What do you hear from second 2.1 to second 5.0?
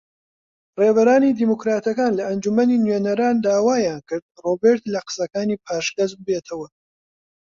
لە ئەنجومەنی نوێنەران داوایان کرد ڕۆبێرت لە